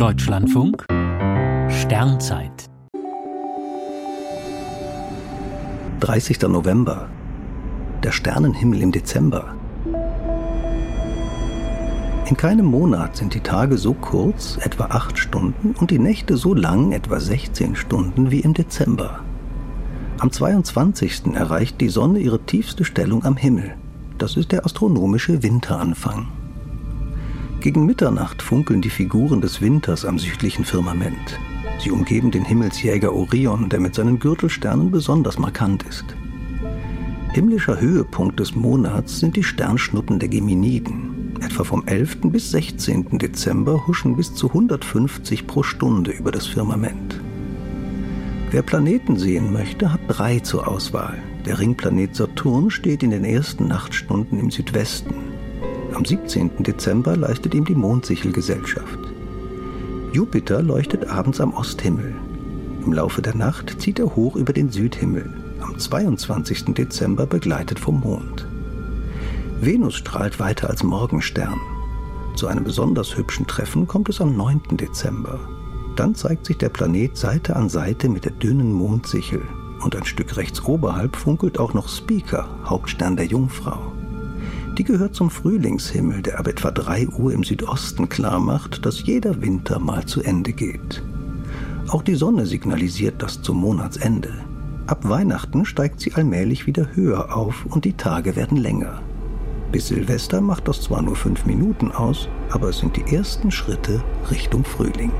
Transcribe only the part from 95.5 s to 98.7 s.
steigt sie allmählich wieder höher auf und die Tage werden